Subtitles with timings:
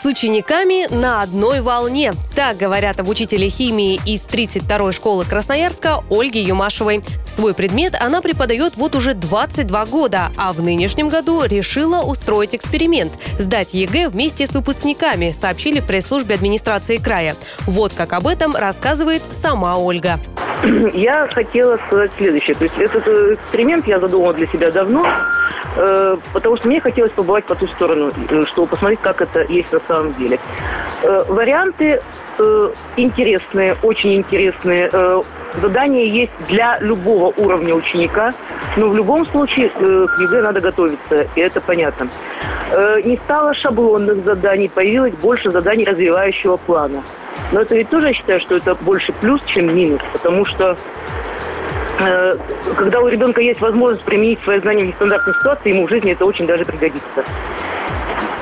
[0.00, 2.14] С учениками на одной волне.
[2.34, 7.02] Так говорят об учителе химии из 32-й школы Красноярска Ольге Юмашевой.
[7.26, 13.12] Свой предмет она преподает вот уже 22 года, а в нынешнем году решила устроить эксперимент–
[13.38, 17.36] сдать ЕГЭ вместе с выпускниками, сообщили в пресс-службе администрации края.
[17.66, 20.18] Вот как об этом рассказывает сама Ольга.
[20.94, 22.54] Я хотела сказать следующее.
[22.54, 25.06] То есть этот э, эксперимент я задумала для себя давно,
[25.76, 29.72] э, потому что мне хотелось побывать по ту сторону, э, чтобы посмотреть, как это есть
[29.72, 30.38] на самом деле.
[31.02, 32.02] Э, варианты
[32.38, 34.90] э, интересные, очень интересные.
[34.92, 35.22] Э,
[35.62, 38.34] задания есть для любого уровня ученика,
[38.76, 42.08] но в любом случае э, к ЕГЭ надо готовиться, и это понятно.
[42.72, 47.02] Э, не стало шаблонных заданий, появилось больше заданий развивающего плана.
[47.52, 50.76] Но это ведь тоже я считаю, что это больше плюс, чем минус, потому что
[51.98, 52.36] э,
[52.76, 56.24] когда у ребенка есть возможность применить свои знания в нестандартной ситуации, ему в жизни это
[56.24, 57.24] очень даже пригодится.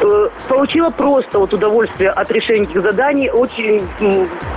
[0.01, 3.31] Э, получила просто вот удовольствие от решения этих заданий.
[3.31, 3.87] Очень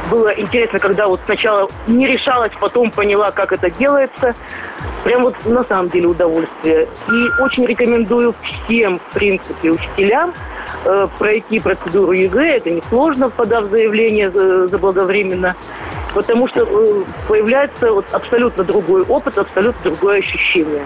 [0.10, 4.36] было интересно, когда вот сначала не решалась, потом поняла, как это делается.
[5.04, 6.88] Прям вот на самом деле удовольствие.
[7.10, 10.34] И очень рекомендую всем, в принципе, учителям
[10.86, 12.58] э, пройти процедуру ЕГЭ.
[12.58, 15.56] Это несложно, подав заявление э, заблаговременно
[16.14, 20.86] потому что э, появляется вот абсолютно другой опыт, абсолютно другое ощущение.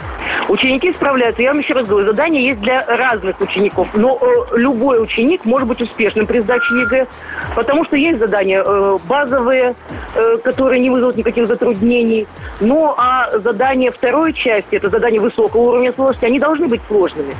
[0.50, 1.42] Ученики справляются.
[1.42, 5.68] Я вам еще раз говорю, задание есть для разных учеников, но э, любой ученик может
[5.68, 7.08] быть успешным при сдаче ЕГЭ,
[7.56, 9.76] потому что есть задания э, базовые,
[10.16, 12.28] э, которые не вызовут никаких затруднений.
[12.60, 17.36] Ну, а задания второй части, это задания высокого уровня сложности, они должны быть сложными.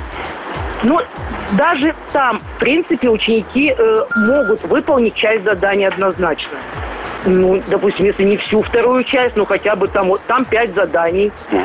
[0.82, 1.02] Но
[1.52, 6.58] даже там, в принципе, ученики э, могут выполнить часть задания однозначно
[7.26, 11.32] ну, допустим, если не всю вторую часть, ну хотя бы там, вот, там пять заданий.
[11.52, 11.60] Угу.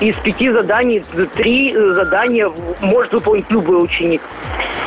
[0.00, 1.02] Из пяти заданий
[1.34, 2.50] три э, задания
[2.80, 4.20] может выполнить любой ученик.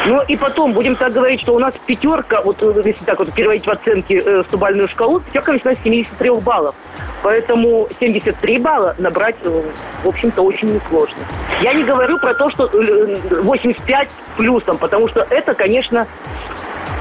[0.06, 3.34] Ну и потом, будем так говорить, что у нас пятерка, вот э, если так вот
[3.34, 6.76] переводить в оценки э, стубальную шкалу, пятерка начинается с 73 баллов.
[7.22, 9.62] Поэтому 73 балла набрать, э,
[10.04, 11.18] в общем-то, очень несложно.
[11.62, 16.08] Я не говорю про то, что 85 плюсом, потому что это, конечно,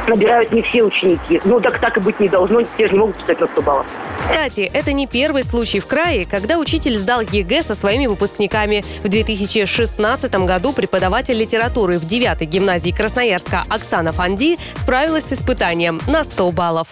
[0.08, 1.40] набирают не все ученики.
[1.44, 3.86] Ну, так так и быть не должно, все же не могут сдать на 100 баллов.
[4.20, 8.84] Кстати, это не первый случай в крае, когда учитель сдал ЕГЭ со своими выпускниками.
[9.02, 16.24] В 2016 году преподаватель литературы в 9 гимназии Красноярска Оксана Фанди справилась с испытанием на
[16.24, 16.86] 100 баллов.